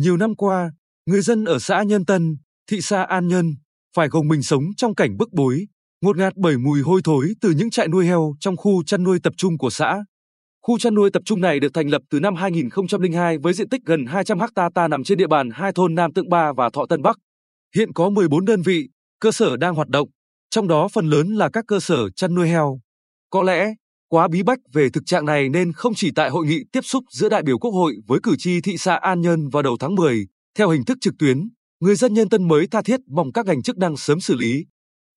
Nhiều 0.00 0.16
năm 0.16 0.34
qua, 0.36 0.70
người 1.06 1.20
dân 1.20 1.44
ở 1.44 1.58
xã 1.58 1.82
Nhân 1.82 2.04
Tân, 2.04 2.36
thị 2.70 2.80
xã 2.80 3.02
An 3.02 3.28
Nhân 3.28 3.54
phải 3.96 4.08
gồng 4.08 4.28
mình 4.28 4.42
sống 4.42 4.62
trong 4.76 4.94
cảnh 4.94 5.16
bức 5.16 5.32
bối, 5.32 5.66
ngột 6.00 6.16
ngạt 6.16 6.32
bởi 6.36 6.58
mùi 6.58 6.80
hôi 6.80 7.00
thối 7.04 7.32
từ 7.40 7.50
những 7.50 7.70
trại 7.70 7.88
nuôi 7.88 8.06
heo 8.06 8.34
trong 8.40 8.56
khu 8.56 8.84
chăn 8.84 9.04
nuôi 9.04 9.18
tập 9.22 9.32
trung 9.36 9.58
của 9.58 9.70
xã. 9.70 10.04
Khu 10.62 10.78
chăn 10.78 10.94
nuôi 10.94 11.10
tập 11.10 11.22
trung 11.24 11.40
này 11.40 11.60
được 11.60 11.74
thành 11.74 11.88
lập 11.88 12.02
từ 12.10 12.20
năm 12.20 12.34
2002 12.34 13.38
với 13.38 13.52
diện 13.52 13.68
tích 13.68 13.80
gần 13.84 14.06
200 14.06 14.38
ha 14.40 14.68
ta 14.74 14.88
nằm 14.88 15.04
trên 15.04 15.18
địa 15.18 15.26
bàn 15.26 15.50
hai 15.50 15.72
thôn 15.72 15.94
Nam 15.94 16.12
Tượng 16.12 16.28
Ba 16.28 16.52
và 16.52 16.70
Thọ 16.70 16.86
Tân 16.86 17.02
Bắc. 17.02 17.16
Hiện 17.76 17.92
có 17.92 18.10
14 18.10 18.44
đơn 18.44 18.62
vị, 18.62 18.88
cơ 19.20 19.32
sở 19.32 19.56
đang 19.56 19.74
hoạt 19.74 19.88
động, 19.88 20.08
trong 20.50 20.68
đó 20.68 20.88
phần 20.88 21.06
lớn 21.06 21.28
là 21.28 21.50
các 21.52 21.64
cơ 21.68 21.80
sở 21.80 22.10
chăn 22.10 22.34
nuôi 22.34 22.48
heo. 22.48 22.80
Có 23.30 23.42
lẽ, 23.42 23.74
quá 24.10 24.28
bí 24.28 24.42
bách 24.42 24.58
về 24.72 24.90
thực 24.90 25.06
trạng 25.06 25.24
này 25.24 25.48
nên 25.48 25.72
không 25.72 25.94
chỉ 25.94 26.10
tại 26.10 26.30
hội 26.30 26.46
nghị 26.46 26.64
tiếp 26.72 26.80
xúc 26.82 27.04
giữa 27.10 27.28
đại 27.28 27.42
biểu 27.42 27.58
Quốc 27.58 27.70
hội 27.70 27.96
với 28.06 28.20
cử 28.22 28.34
tri 28.38 28.60
thị 28.60 28.76
xã 28.78 28.94
An 28.94 29.20
Nhơn 29.20 29.48
vào 29.48 29.62
đầu 29.62 29.76
tháng 29.80 29.94
10, 29.94 30.26
theo 30.58 30.70
hình 30.70 30.84
thức 30.84 30.98
trực 31.00 31.14
tuyến, 31.18 31.48
người 31.80 31.94
dân 31.94 32.14
nhân 32.14 32.28
tân 32.28 32.48
mới 32.48 32.66
tha 32.66 32.82
thiết 32.82 33.00
mong 33.06 33.32
các 33.32 33.46
ngành 33.46 33.62
chức 33.62 33.78
năng 33.78 33.96
sớm 33.96 34.20
xử 34.20 34.34
lý. 34.34 34.64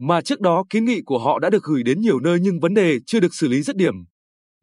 Mà 0.00 0.20
trước 0.20 0.40
đó 0.40 0.64
kiến 0.70 0.84
nghị 0.84 1.00
của 1.04 1.18
họ 1.18 1.38
đã 1.38 1.50
được 1.50 1.62
gửi 1.62 1.82
đến 1.82 2.00
nhiều 2.00 2.20
nơi 2.20 2.38
nhưng 2.40 2.60
vấn 2.60 2.74
đề 2.74 2.98
chưa 3.06 3.20
được 3.20 3.34
xử 3.34 3.48
lý 3.48 3.62
dứt 3.62 3.76
điểm. 3.76 3.94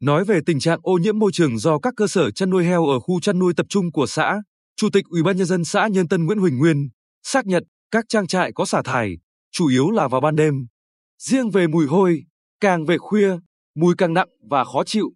Nói 0.00 0.24
về 0.24 0.40
tình 0.46 0.60
trạng 0.60 0.78
ô 0.82 0.92
nhiễm 0.92 1.18
môi 1.18 1.30
trường 1.32 1.58
do 1.58 1.78
các 1.78 1.94
cơ 1.96 2.06
sở 2.06 2.30
chăn 2.30 2.50
nuôi 2.50 2.64
heo 2.64 2.86
ở 2.86 3.00
khu 3.00 3.20
chăn 3.20 3.38
nuôi 3.38 3.52
tập 3.56 3.66
trung 3.68 3.92
của 3.92 4.06
xã, 4.06 4.42
Chủ 4.76 4.90
tịch 4.92 5.04
Ủy 5.08 5.22
ban 5.22 5.36
nhân 5.36 5.46
dân 5.46 5.64
xã 5.64 5.88
Nhân 5.88 6.08
Tân 6.08 6.26
Nguyễn 6.26 6.38
Huỳnh 6.38 6.58
Nguyên 6.58 6.88
xác 7.22 7.46
nhận 7.46 7.64
các 7.90 8.04
trang 8.08 8.26
trại 8.26 8.52
có 8.52 8.64
xả 8.64 8.82
thải, 8.84 9.18
chủ 9.52 9.68
yếu 9.68 9.90
là 9.90 10.08
vào 10.08 10.20
ban 10.20 10.36
đêm. 10.36 10.66
Riêng 11.18 11.50
về 11.50 11.66
mùi 11.66 11.86
hôi, 11.86 12.22
càng 12.60 12.86
về 12.86 12.98
khuya, 12.98 13.36
mùi 13.74 13.94
càng 13.98 14.14
nặng 14.14 14.28
và 14.50 14.64
khó 14.64 14.84
chịu. 14.84 15.12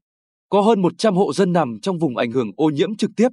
Có 0.49 0.61
hơn 0.61 0.83
100 0.83 1.15
hộ 1.15 1.33
dân 1.33 1.53
nằm 1.53 1.81
trong 1.83 1.99
vùng 1.99 2.17
ảnh 2.17 2.31
hưởng 2.31 2.51
ô 2.57 2.71
nhiễm 2.71 2.97
trực 2.97 3.11
tiếp. 3.17 3.29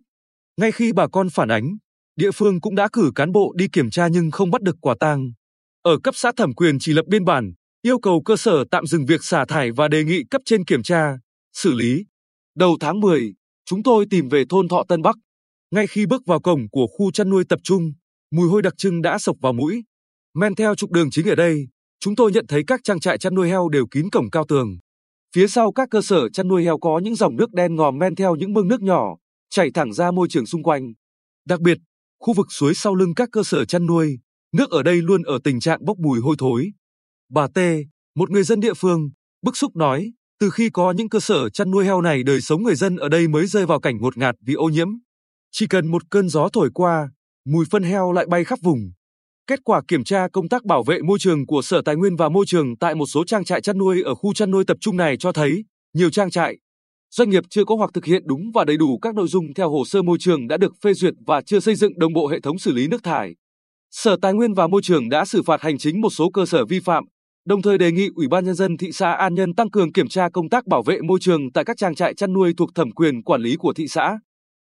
Ngay 0.57 0.71
khi 0.71 0.93
bà 0.93 1.07
con 1.07 1.29
phản 1.29 1.51
ánh, 1.51 1.77
địa 2.15 2.31
phương 2.31 2.61
cũng 2.61 2.75
đã 2.75 2.87
cử 2.93 3.11
cán 3.15 3.31
bộ 3.31 3.53
đi 3.55 3.67
kiểm 3.67 3.89
tra 3.89 4.07
nhưng 4.07 4.31
không 4.31 4.51
bắt 4.51 4.61
được 4.61 4.75
quả 4.81 4.95
tang. 4.99 5.31
Ở 5.81 5.97
cấp 6.03 6.15
xã 6.17 6.31
thẩm 6.37 6.53
quyền 6.53 6.79
chỉ 6.79 6.93
lập 6.93 7.05
biên 7.07 7.25
bản, 7.25 7.53
yêu 7.81 7.99
cầu 7.99 8.21
cơ 8.25 8.37
sở 8.37 8.63
tạm 8.71 8.85
dừng 8.85 9.05
việc 9.05 9.23
xả 9.23 9.45
thải 9.45 9.71
và 9.71 9.87
đề 9.87 10.03
nghị 10.03 10.23
cấp 10.31 10.41
trên 10.45 10.65
kiểm 10.65 10.83
tra, 10.83 11.17
xử 11.53 11.73
lý. 11.73 12.05
Đầu 12.55 12.77
tháng 12.79 12.99
10, 12.99 13.33
chúng 13.65 13.83
tôi 13.83 14.05
tìm 14.09 14.29
về 14.29 14.43
thôn 14.49 14.67
Thọ 14.67 14.83
Tân 14.87 15.01
Bắc. 15.01 15.15
Ngay 15.71 15.87
khi 15.87 16.05
bước 16.05 16.25
vào 16.25 16.39
cổng 16.39 16.69
của 16.69 16.87
khu 16.87 17.11
chăn 17.11 17.29
nuôi 17.29 17.43
tập 17.49 17.59
trung, 17.63 17.91
mùi 18.31 18.49
hôi 18.49 18.61
đặc 18.61 18.73
trưng 18.77 19.01
đã 19.01 19.17
sộc 19.17 19.35
vào 19.41 19.53
mũi. 19.53 19.83
Men 20.33 20.55
theo 20.55 20.75
trục 20.75 20.91
đường 20.91 21.11
chính 21.11 21.29
ở 21.29 21.35
đây, 21.35 21.67
chúng 21.99 22.15
tôi 22.15 22.31
nhận 22.31 22.47
thấy 22.47 22.63
các 22.67 22.79
trang 22.83 22.99
trại 22.99 23.17
chăn 23.17 23.35
nuôi 23.35 23.49
heo 23.49 23.69
đều 23.69 23.85
kín 23.91 24.09
cổng 24.09 24.29
cao 24.29 24.45
tường. 24.47 24.77
Phía 25.35 25.47
sau 25.47 25.71
các 25.71 25.89
cơ 25.91 26.01
sở 26.01 26.29
chăn 26.29 26.47
nuôi 26.47 26.63
heo 26.63 26.77
có 26.77 26.99
những 27.03 27.15
dòng 27.15 27.35
nước 27.35 27.53
đen 27.53 27.75
ngòm 27.75 27.97
men 27.97 28.15
theo 28.15 28.35
những 28.35 28.53
mương 28.53 28.67
nước 28.67 28.81
nhỏ, 28.81 29.17
chảy 29.49 29.71
thẳng 29.73 29.93
ra 29.93 30.11
môi 30.11 30.27
trường 30.29 30.45
xung 30.45 30.63
quanh. 30.63 30.93
Đặc 31.45 31.61
biệt, 31.61 31.77
khu 32.19 32.33
vực 32.33 32.47
suối 32.49 32.73
sau 32.75 32.95
lưng 32.95 33.13
các 33.15 33.29
cơ 33.31 33.43
sở 33.43 33.65
chăn 33.65 33.85
nuôi, 33.85 34.19
nước 34.51 34.71
ở 34.71 34.83
đây 34.83 35.01
luôn 35.01 35.23
ở 35.23 35.39
tình 35.43 35.59
trạng 35.59 35.85
bốc 35.85 35.97
mùi 35.97 36.19
hôi 36.19 36.35
thối. 36.39 36.71
Bà 37.29 37.47
T, 37.47 37.59
một 38.15 38.29
người 38.29 38.43
dân 38.43 38.59
địa 38.59 38.73
phương, 38.73 39.09
bức 39.41 39.57
xúc 39.57 39.75
nói, 39.75 40.11
từ 40.39 40.49
khi 40.49 40.69
có 40.69 40.91
những 40.91 41.09
cơ 41.09 41.19
sở 41.19 41.49
chăn 41.49 41.71
nuôi 41.71 41.85
heo 41.85 42.01
này 42.01 42.23
đời 42.23 42.41
sống 42.41 42.63
người 42.63 42.75
dân 42.75 42.95
ở 42.95 43.09
đây 43.09 43.27
mới 43.27 43.47
rơi 43.47 43.65
vào 43.65 43.79
cảnh 43.79 43.97
ngột 43.97 44.17
ngạt 44.17 44.35
vì 44.45 44.53
ô 44.53 44.65
nhiễm. 44.65 44.87
Chỉ 45.51 45.67
cần 45.67 45.87
một 45.87 46.09
cơn 46.09 46.29
gió 46.29 46.49
thổi 46.53 46.69
qua, 46.73 47.09
mùi 47.45 47.65
phân 47.71 47.83
heo 47.83 48.11
lại 48.11 48.25
bay 48.25 48.43
khắp 48.43 48.59
vùng. 48.61 48.91
Kết 49.47 49.59
quả 49.63 49.81
kiểm 49.87 50.03
tra 50.03 50.27
công 50.27 50.49
tác 50.49 50.65
bảo 50.65 50.83
vệ 50.83 51.01
môi 51.01 51.19
trường 51.19 51.45
của 51.45 51.61
Sở 51.61 51.81
Tài 51.81 51.95
nguyên 51.95 52.15
và 52.15 52.29
Môi 52.29 52.45
trường 52.47 52.77
tại 52.77 52.95
một 52.95 53.05
số 53.05 53.23
trang 53.25 53.43
trại 53.43 53.61
chăn 53.61 53.77
nuôi 53.77 54.01
ở 54.01 54.15
khu 54.15 54.33
chăn 54.33 54.51
nuôi 54.51 54.65
tập 54.65 54.77
trung 54.81 54.97
này 54.97 55.17
cho 55.17 55.31
thấy, 55.31 55.65
nhiều 55.93 56.09
trang 56.09 56.31
trại, 56.31 56.57
doanh 57.11 57.29
nghiệp 57.29 57.43
chưa 57.49 57.65
có 57.65 57.75
hoặc 57.75 57.91
thực 57.93 58.05
hiện 58.05 58.23
đúng 58.25 58.51
và 58.53 58.65
đầy 58.65 58.77
đủ 58.77 58.99
các 59.01 59.15
nội 59.15 59.27
dung 59.27 59.53
theo 59.53 59.69
hồ 59.69 59.85
sơ 59.85 60.01
môi 60.01 60.17
trường 60.19 60.47
đã 60.47 60.57
được 60.57 60.73
phê 60.81 60.93
duyệt 60.93 61.13
và 61.25 61.41
chưa 61.41 61.59
xây 61.59 61.75
dựng 61.75 61.99
đồng 61.99 62.13
bộ 62.13 62.27
hệ 62.27 62.39
thống 62.39 62.59
xử 62.59 62.71
lý 62.71 62.87
nước 62.87 63.03
thải. 63.03 63.35
Sở 63.91 64.15
Tài 64.21 64.33
nguyên 64.33 64.53
và 64.53 64.67
Môi 64.67 64.81
trường 64.81 65.09
đã 65.09 65.25
xử 65.25 65.43
phạt 65.43 65.61
hành 65.61 65.77
chính 65.77 66.01
một 66.01 66.09
số 66.09 66.29
cơ 66.29 66.45
sở 66.45 66.65
vi 66.65 66.79
phạm, 66.79 67.03
đồng 67.45 67.61
thời 67.61 67.77
đề 67.77 67.91
nghị 67.91 68.09
Ủy 68.15 68.27
ban 68.27 68.45
nhân 68.45 68.55
dân 68.55 68.77
thị 68.77 68.91
xã 68.91 69.11
An 69.11 69.35
Nhơn 69.35 69.53
tăng 69.53 69.69
cường 69.69 69.93
kiểm 69.93 70.07
tra 70.07 70.29
công 70.29 70.49
tác 70.49 70.67
bảo 70.67 70.83
vệ 70.83 71.01
môi 71.01 71.19
trường 71.19 71.51
tại 71.51 71.65
các 71.65 71.77
trang 71.77 71.95
trại 71.95 72.13
chăn 72.13 72.33
nuôi 72.33 72.53
thuộc 72.57 72.69
thẩm 72.75 72.91
quyền 72.91 73.23
quản 73.23 73.41
lý 73.41 73.55
của 73.55 73.73
thị 73.73 73.87
xã. 73.87 74.19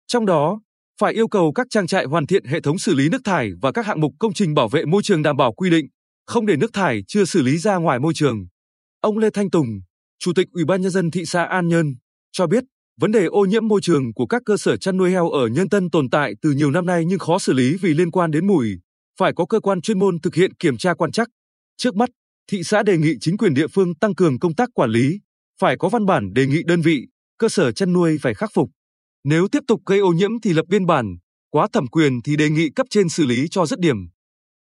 Trong 0.07 0.27
đó, 0.27 0.61
phải 1.01 1.13
yêu 1.13 1.29
cầu 1.29 1.53
các 1.53 1.67
trang 1.71 1.87
trại 1.87 2.05
hoàn 2.05 2.27
thiện 2.27 2.45
hệ 2.45 2.61
thống 2.61 2.79
xử 2.79 2.95
lý 2.95 3.09
nước 3.09 3.21
thải 3.25 3.51
và 3.63 3.73
các 3.73 3.87
hạng 3.87 4.01
mục 4.01 4.13
công 4.19 4.33
trình 4.33 4.55
bảo 4.55 4.69
vệ 4.69 4.85
môi 4.85 5.03
trường 5.03 5.23
đảm 5.23 5.37
bảo 5.37 5.53
quy 5.53 5.71
định, 5.71 5.87
không 6.27 6.47
để 6.47 6.57
nước 6.57 6.73
thải 6.73 7.03
chưa 7.07 7.25
xử 7.25 7.43
lý 7.43 7.59
ra 7.59 7.77
ngoài 7.77 7.99
môi 7.99 8.13
trường. 8.15 8.47
Ông 9.01 9.19
Lê 9.19 9.31
Thanh 9.31 9.51
Tùng, 9.51 9.67
Chủ 10.19 10.33
tịch 10.33 10.47
Ủy 10.53 10.65
ban 10.65 10.83
nhân 10.83 10.91
dân 10.91 11.11
thị 11.11 11.25
xã 11.25 11.45
An 11.45 11.69
Nhơn, 11.69 11.87
cho 12.33 12.47
biết, 12.47 12.65
vấn 13.01 13.13
đề 13.13 13.25
ô 13.25 13.45
nhiễm 13.45 13.69
môi 13.69 13.81
trường 13.81 14.15
của 14.15 14.27
các 14.27 14.43
cơ 14.45 14.57
sở 14.57 14.77
chăn 14.77 14.97
nuôi 14.97 15.11
heo 15.11 15.31
ở 15.31 15.47
Nhân 15.47 15.69
Tân 15.69 15.91
tồn 15.91 16.11
tại 16.11 16.35
từ 16.43 16.51
nhiều 16.51 16.71
năm 16.71 16.87
nay 16.87 17.05
nhưng 17.05 17.19
khó 17.19 17.39
xử 17.39 17.53
lý 17.53 17.77
vì 17.77 17.95
liên 17.95 18.11
quan 18.11 18.31
đến 18.31 18.47
mùi, 18.47 18.69
phải 19.19 19.33
có 19.37 19.47
cơ 19.47 19.61
quan 19.61 19.81
chuyên 19.81 19.99
môn 19.99 20.21
thực 20.21 20.35
hiện 20.35 20.55
kiểm 20.55 20.77
tra 20.77 20.95
quan 20.95 21.13
trắc. 21.13 21.29
Trước 21.77 21.97
mắt, 21.97 22.11
thị 22.51 22.63
xã 22.63 22.83
đề 22.83 22.99
nghị 22.99 23.15
chính 23.21 23.37
quyền 23.37 23.55
địa 23.55 23.67
phương 23.67 23.95
tăng 23.95 24.15
cường 24.15 24.39
công 24.39 24.55
tác 24.55 24.69
quản 24.75 24.91
lý, 24.91 25.21
phải 25.61 25.77
có 25.79 25.89
văn 25.89 26.07
bản 26.07 26.33
đề 26.33 26.47
nghị 26.47 26.63
đơn 26.67 26.81
vị, 26.81 27.07
cơ 27.39 27.49
sở 27.49 27.73
chăn 27.73 27.93
nuôi 27.93 28.19
phải 28.23 28.35
khắc 28.35 28.51
phục. 28.55 28.71
Nếu 29.29 29.49
tiếp 29.49 29.63
tục 29.69 29.81
gây 29.87 29.99
ô 29.99 30.09
nhiễm 30.09 30.41
thì 30.41 30.53
lập 30.53 30.67
biên 30.69 30.87
bản, 30.87 31.17
quá 31.51 31.69
thẩm 31.73 31.87
quyền 31.87 32.23
thì 32.23 32.37
đề 32.37 32.51
nghị 32.51 32.71
cấp 32.71 32.87
trên 32.91 33.09
xử 33.09 33.27
lý 33.27 33.49
cho 33.51 33.67
dứt 33.67 33.81
điểm. 33.81 33.97